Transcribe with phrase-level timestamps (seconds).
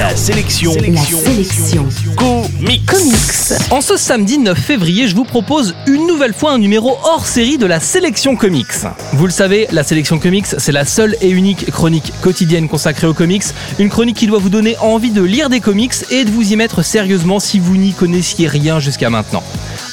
[0.00, 0.72] La sélection.
[0.88, 1.86] La sélection.
[2.16, 2.86] Comics.
[2.86, 3.70] Comics.
[3.70, 7.58] En ce samedi 9 février, je vous propose une nouvelle fois un numéro hors série
[7.58, 8.72] de la sélection comics.
[9.12, 13.12] Vous le savez, la sélection comics, c'est la seule et unique chronique quotidienne consacrée aux
[13.12, 13.44] comics.
[13.78, 16.56] Une chronique qui doit vous donner envie de lire des comics et de vous y
[16.56, 19.42] mettre sérieusement si vous n'y connaissiez rien jusqu'à maintenant.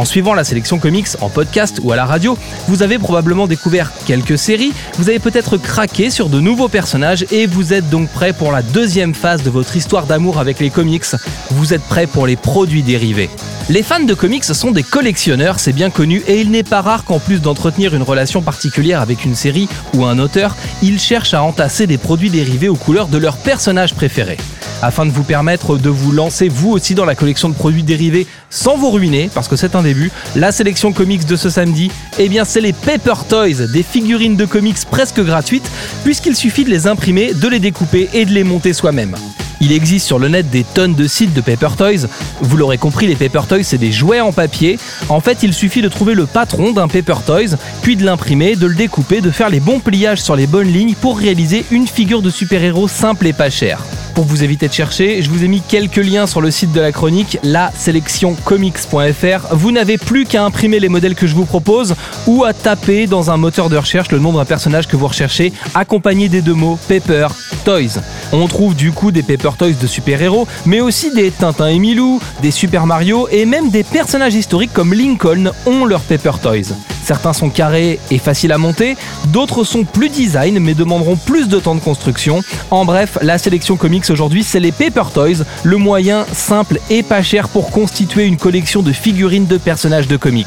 [0.00, 2.38] En suivant la sélection comics en podcast ou à la radio,
[2.68, 7.44] vous avez probablement découvert quelques séries, vous avez peut-être craqué sur de nouveaux personnages et
[7.44, 11.04] vous êtes donc prêt pour la deuxième phase de votre histoire d'amour avec les comics.
[11.50, 13.28] Vous êtes prêt pour les produits dérivés.
[13.68, 17.04] Les fans de comics sont des collectionneurs, c'est bien connu, et il n'est pas rare
[17.04, 21.42] qu'en plus d'entretenir une relation particulière avec une série ou un auteur, ils cherchent à
[21.42, 24.38] entasser des produits dérivés aux couleurs de leurs personnages préférés
[24.82, 28.26] afin de vous permettre de vous lancer vous aussi dans la collection de produits dérivés
[28.50, 30.10] sans vous ruiner, parce que c'est un début.
[30.36, 34.44] La sélection comics de ce samedi, eh bien c'est les Paper Toys, des figurines de
[34.44, 35.70] comics presque gratuites,
[36.04, 39.16] puisqu'il suffit de les imprimer, de les découper et de les monter soi-même.
[39.62, 42.08] Il existe sur le net des tonnes de sites de Paper Toys.
[42.40, 44.78] Vous l'aurez compris, les Paper Toys, c'est des jouets en papier.
[45.10, 48.66] En fait, il suffit de trouver le patron d'un Paper Toys, puis de l'imprimer, de
[48.66, 52.22] le découper, de faire les bons pliages sur les bonnes lignes pour réaliser une figure
[52.22, 53.82] de super-héros simple et pas chère.
[54.14, 56.80] Pour vous éviter de chercher, je vous ai mis quelques liens sur le site de
[56.80, 59.54] la chronique, la sélectioncomics.fr.
[59.54, 61.94] Vous n'avez plus qu'à imprimer les modèles que je vous propose
[62.26, 65.52] ou à taper dans un moteur de recherche le nom d'un personnage que vous recherchez,
[65.74, 67.28] accompagné des deux mots Paper
[67.64, 68.00] Toys.
[68.32, 72.20] On trouve du coup des Paper Toys de super-héros, mais aussi des Tintin et Milou,
[72.42, 76.74] des Super Mario et même des personnages historiques comme Lincoln ont leurs Paper Toys.
[77.04, 78.96] Certains sont carrés et faciles à monter,
[79.28, 82.42] d'autres sont plus design mais demanderont plus de temps de construction.
[82.70, 87.22] En bref, la sélection comics aujourd'hui, c'est les Paper Toys, le moyen simple et pas
[87.22, 90.46] cher pour constituer une collection de figurines de personnages de comics.